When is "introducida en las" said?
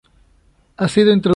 1.13-1.21